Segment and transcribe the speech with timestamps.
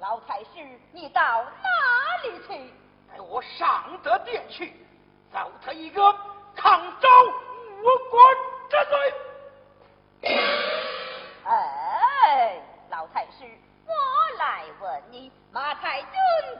[0.00, 0.48] 老太师，
[0.92, 2.72] 你到哪里去？
[3.10, 4.72] 带我上得殿去，
[5.32, 6.00] 造他一个
[6.54, 7.08] 抗招
[7.78, 8.20] 无国
[8.70, 10.32] 之罪。
[11.44, 13.44] 哎，老太师，
[13.86, 13.92] 我
[14.38, 16.10] 来问你，马太君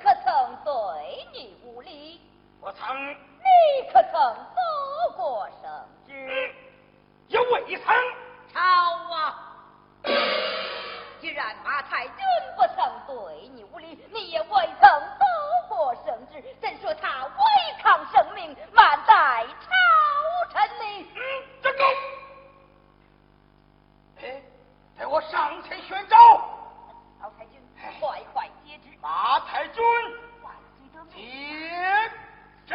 [0.02, 2.20] 可曾对你无礼？
[2.61, 2.96] 我曾。
[3.41, 6.55] 你可曾做过圣旨？
[7.29, 7.95] 也未曾。
[8.52, 9.48] 抄啊！
[11.38, 12.16] 既然马太君
[12.56, 14.48] 不曾对你无礼，你也未
[14.80, 15.24] 曾做
[15.69, 17.33] 过圣旨，怎说他违
[17.80, 19.70] 抗圣命，满载朝
[20.51, 21.09] 臣呢？
[21.14, 21.20] 嗯，
[21.62, 21.78] 这个。
[24.20, 24.42] 哎，
[24.98, 26.16] 待我上前宣召。
[27.23, 27.62] 老太君，
[28.00, 28.98] 快快接旨。
[29.00, 29.80] 马太君，
[30.42, 32.11] 万岁得接
[32.66, 32.75] 旨。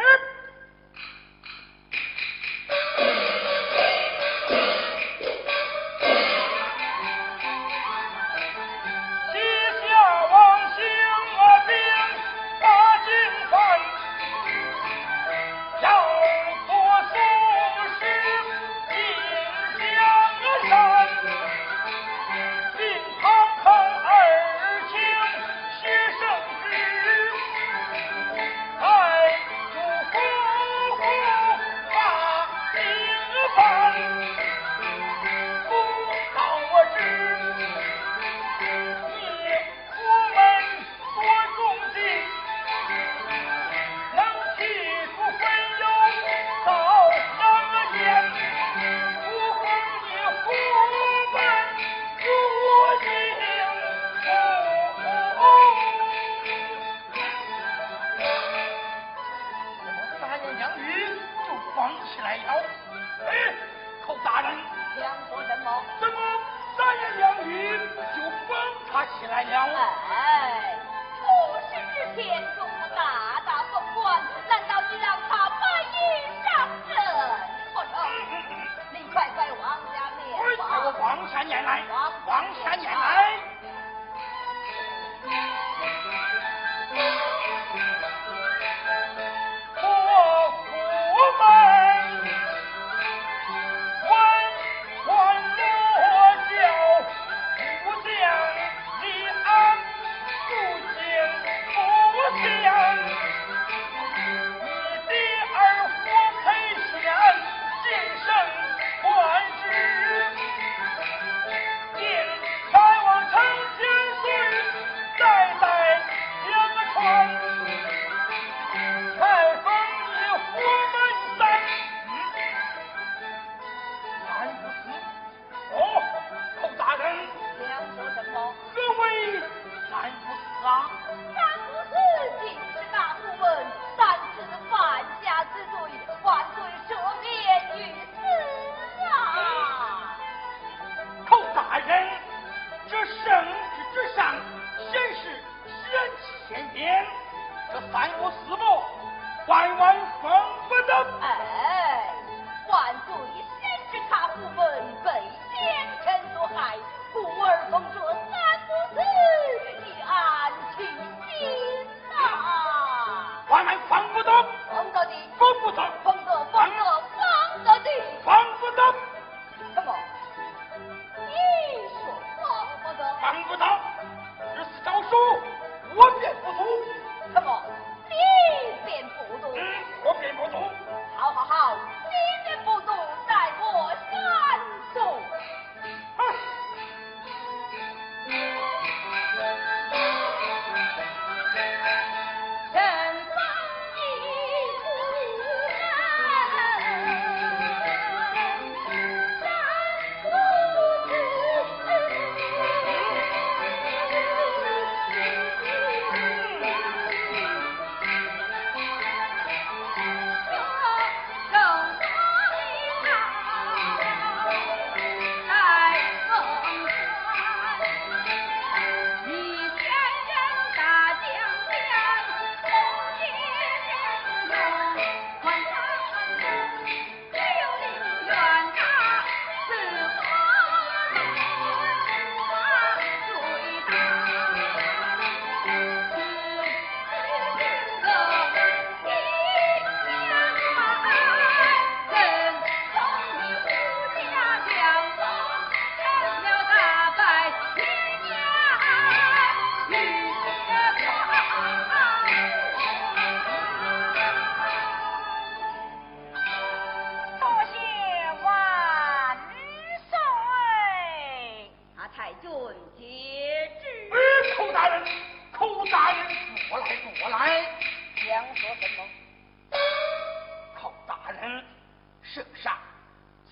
[272.34, 272.76] 圣上，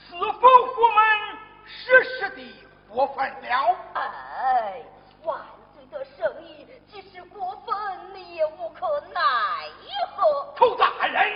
[0.10, 1.38] 是否我们
[1.68, 3.76] 实实的过分了？
[3.94, 4.82] 哎，
[5.24, 5.40] 万
[5.76, 9.22] 岁的圣意即使过分，你也无可奈
[10.16, 10.52] 何。
[10.58, 11.32] 寇大人，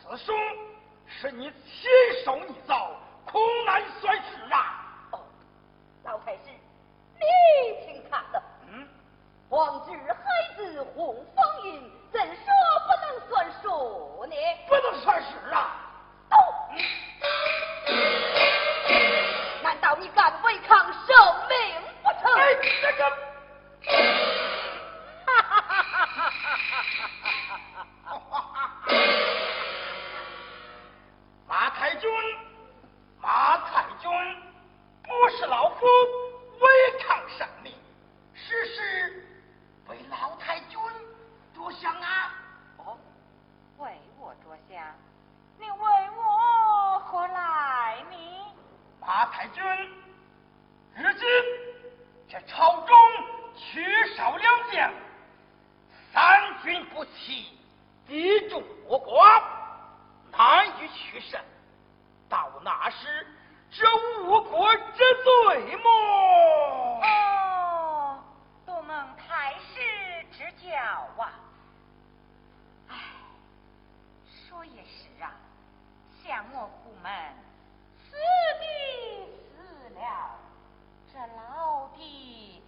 [0.00, 0.32] 此书
[1.08, 1.90] 是你亲
[2.24, 2.92] 手拟造，
[3.24, 5.08] 恐难算事啊！
[5.10, 5.18] 哦，
[6.04, 6.42] 老太师，
[7.16, 8.40] 你听他的。
[8.68, 8.88] 嗯，
[9.50, 11.82] 皇侄孩子洪方云，
[12.12, 12.44] 怎说
[12.86, 14.36] 不能算数呢？
[14.68, 15.82] 不能算数啊！
[16.70, 16.74] 哦，
[19.62, 21.16] 难道你敢违抗圣
[21.48, 21.56] 命
[22.02, 22.32] 不成？
[22.34, 23.00] 哎，这个，
[25.26, 25.92] 哈哈哈哈
[26.22, 27.06] 哈哈！
[31.48, 32.10] 马太君，
[33.20, 34.10] 马太君，
[35.04, 35.86] 不是老夫
[49.16, 49.64] 马太君，
[50.94, 51.26] 如今
[52.28, 52.94] 这朝中
[53.56, 54.92] 缺少良将，
[56.12, 57.58] 三军不齐，
[58.06, 59.42] 敌众我寡，
[60.30, 61.40] 难以取胜。
[62.28, 63.26] 到那时，
[63.70, 63.86] 这
[64.26, 64.82] 误国之
[65.24, 65.90] 罪么？
[67.02, 68.22] 哦，
[68.66, 70.76] 多蒙太师指教
[71.16, 71.32] 啊！
[72.90, 72.96] 唉，
[74.46, 75.32] 说也是啊，
[76.22, 77.12] 相我苦闷，
[78.60, 78.64] 的
[79.54, 80.38] 死了，
[81.12, 82.62] 这老的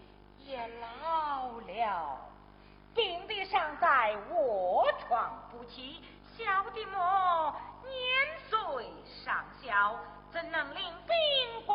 [0.44, 2.18] 也老了，
[2.94, 6.02] 病的尚在卧床不起，
[6.36, 7.54] 小的我
[7.84, 7.90] 年
[8.48, 8.58] 岁
[9.24, 9.96] 尚小，
[10.30, 11.66] 怎能领兵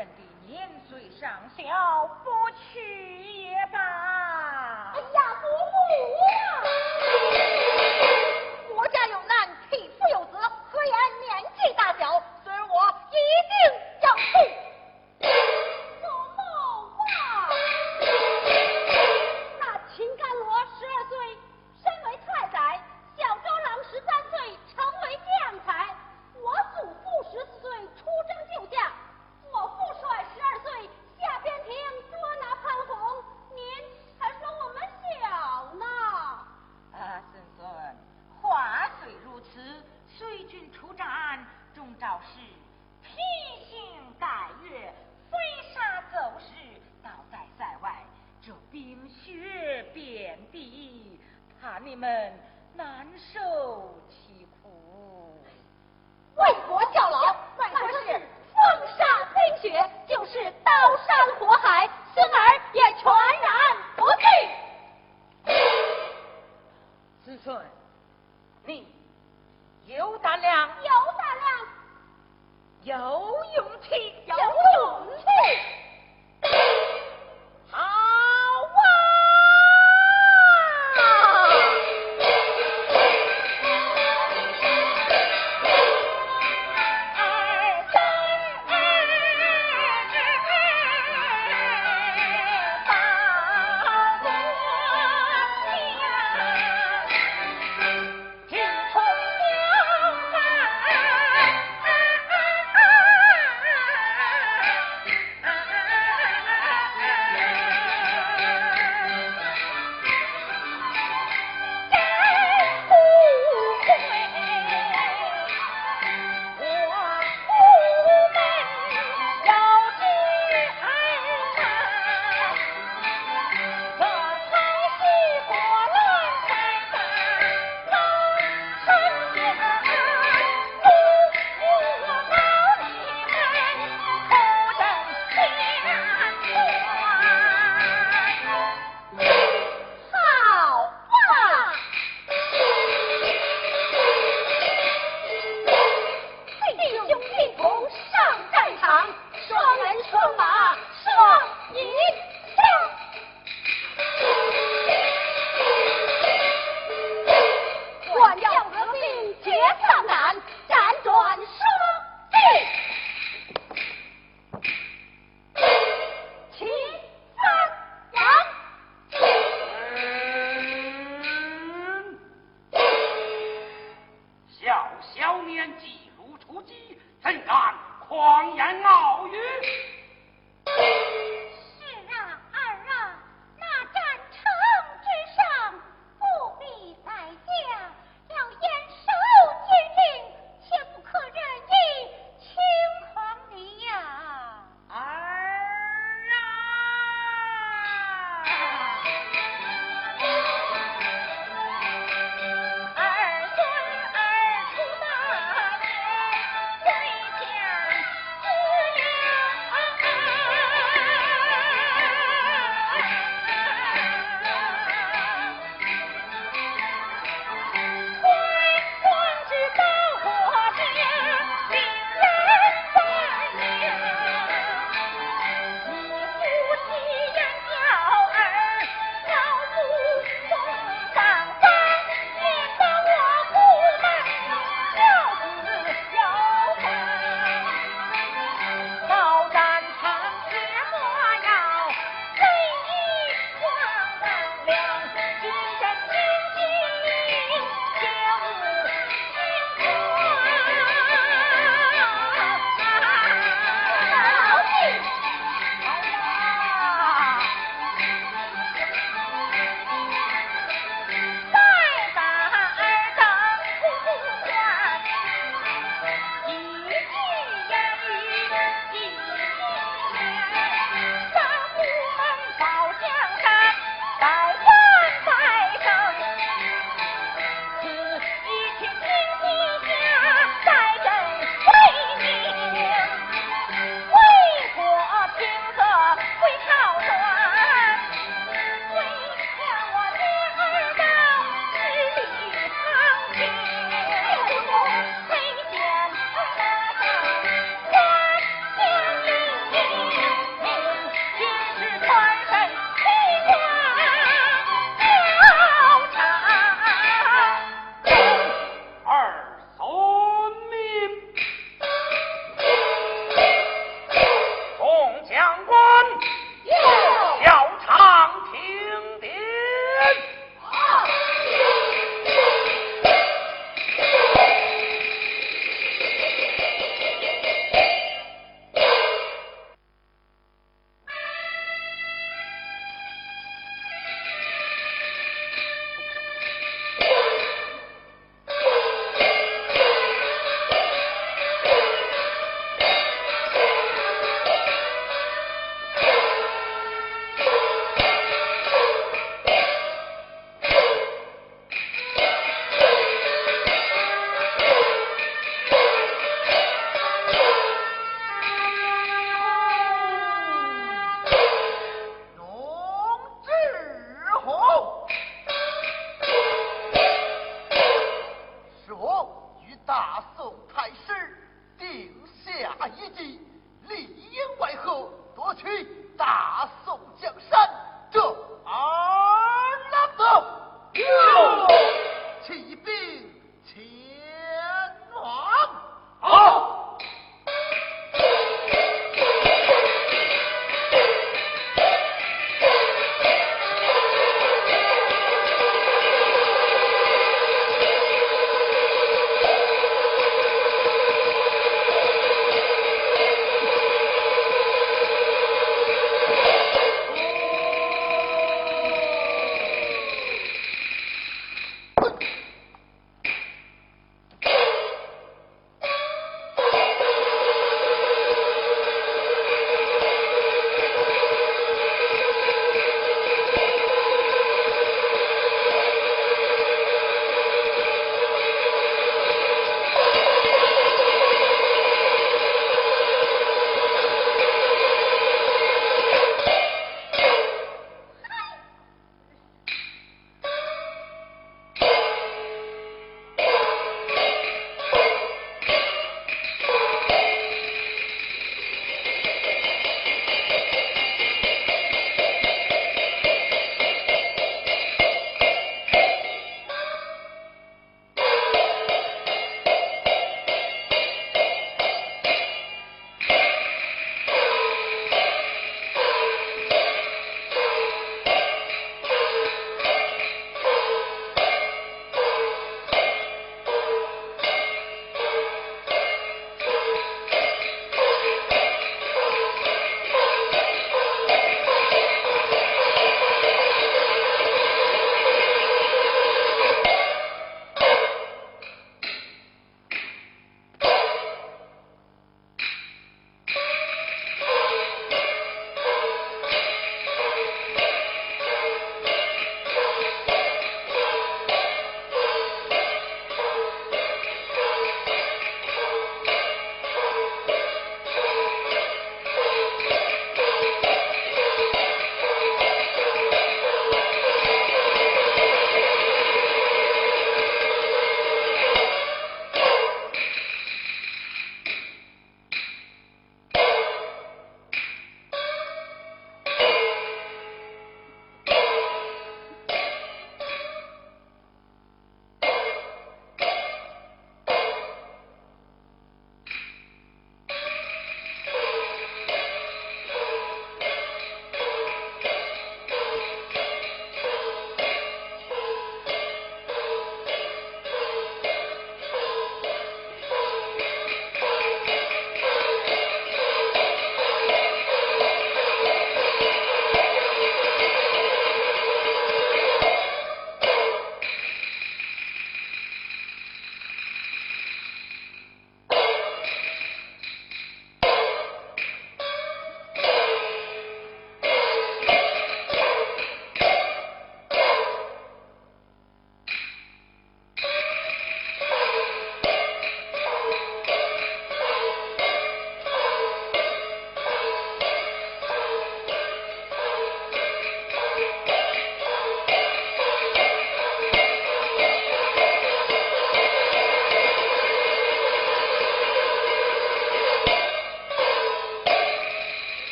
[0.00, 3.78] 人的年岁尚小，不去也罢。
[4.94, 6.49] 哎呀，伯母。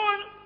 [0.00, 0.39] 接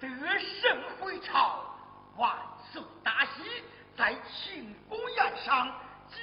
[0.00, 1.62] 得胜回朝，
[2.16, 2.34] 万
[2.72, 3.62] 岁大喜，
[3.96, 5.68] 在庆功宴上
[6.08, 6.16] 加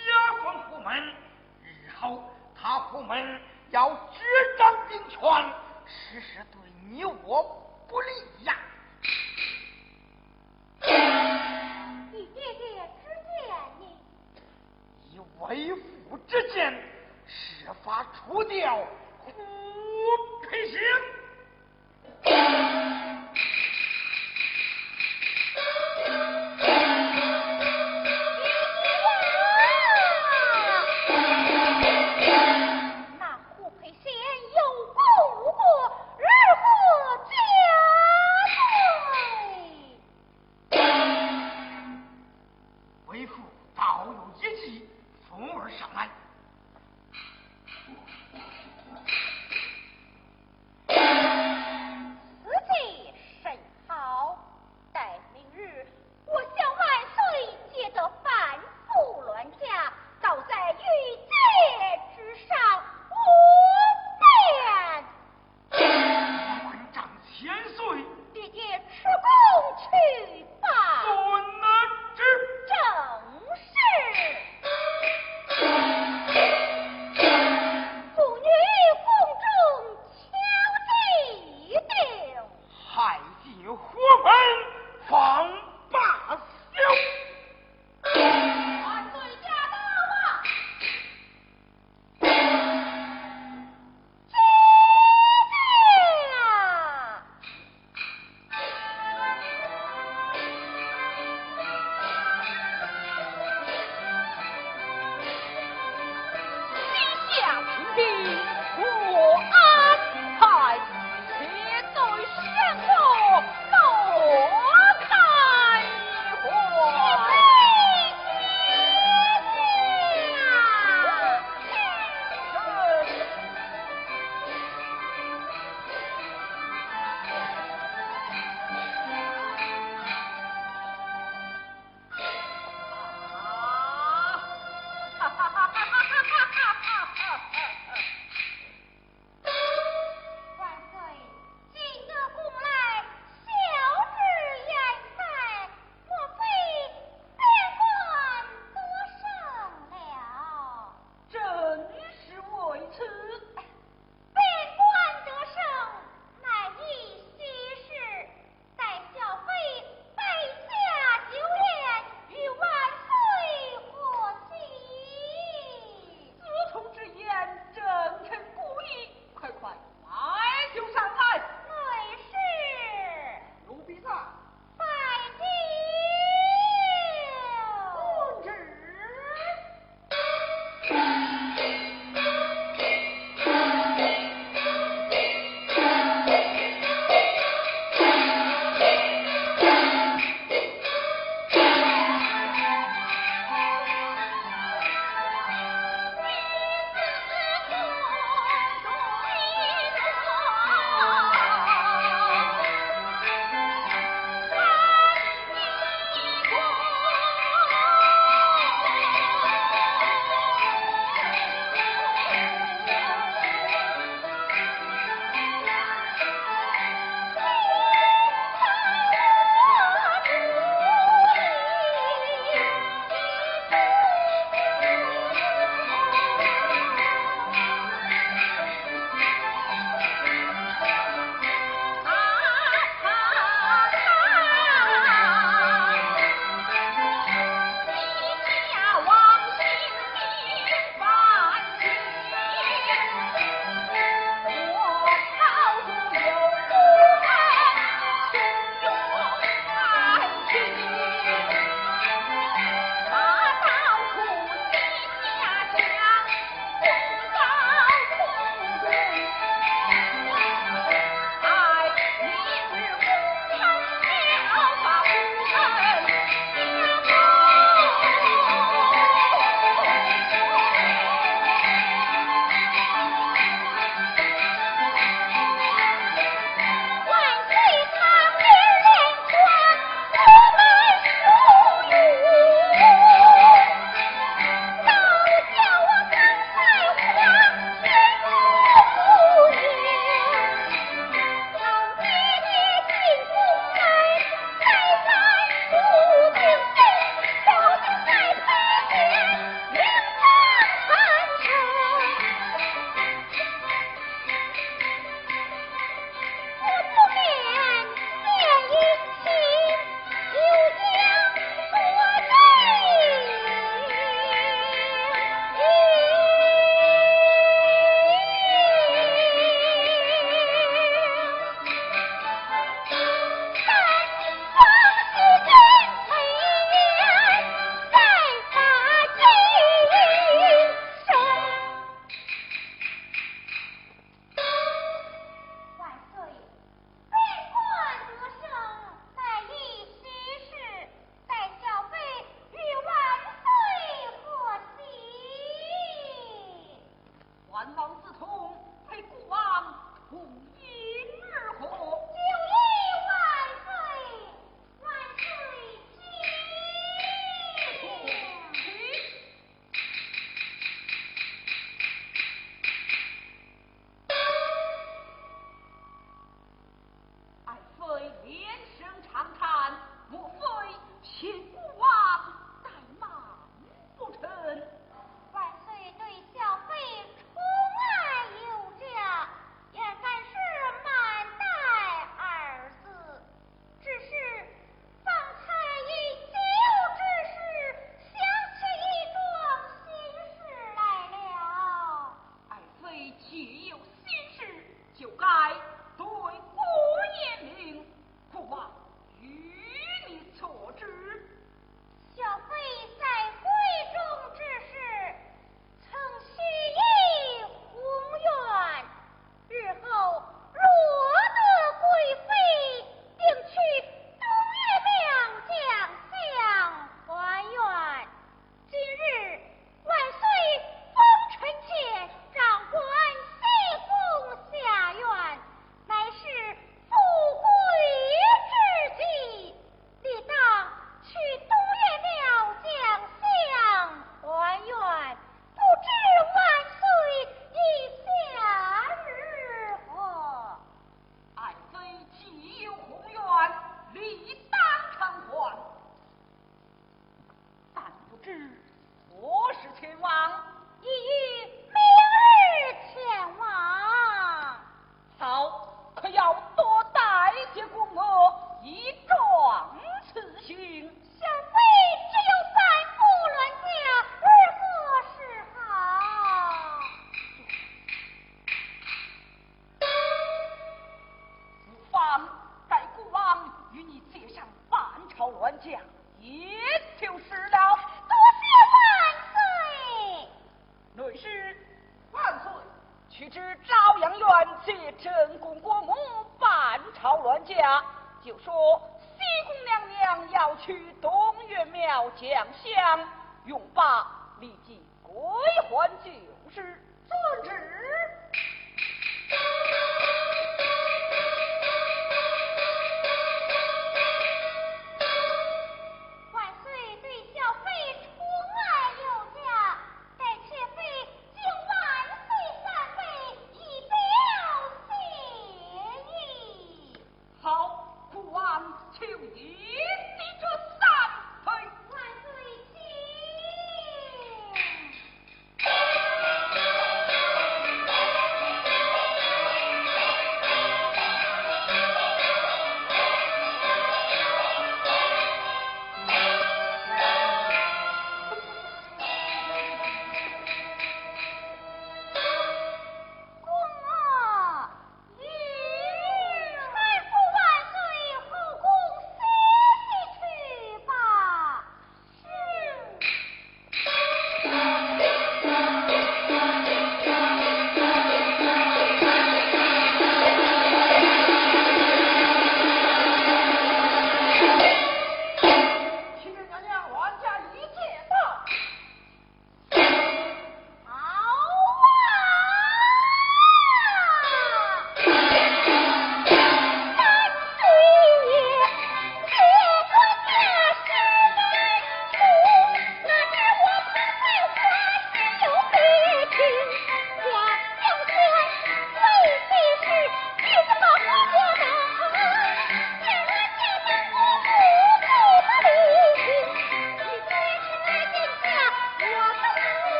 [0.43, 1.13] 封虎门。
[1.61, 2.23] 日后
[2.59, 4.23] 他虎门要执
[4.57, 5.19] 掌兵权，
[5.85, 6.59] 实时对
[6.89, 7.43] 你我
[7.87, 8.07] 不利
[8.45, 8.57] 呀。
[12.11, 13.47] 你爹爹之见
[13.79, 13.85] 呢？
[15.11, 16.73] 以为父之见，
[17.27, 18.75] 设法除掉
[19.19, 19.31] 虎
[20.65, 20.79] 星。